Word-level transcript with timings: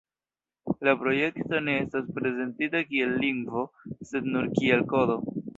La 0.87 0.93
projekto 1.01 1.59
ne 1.67 1.75
estas 1.83 2.09
prezentita 2.17 2.83
kiel 2.89 3.15
lingvo, 3.27 3.67
sed 4.15 4.33
nur 4.35 4.53
kiel 4.59 4.87
"kodo". 4.95 5.25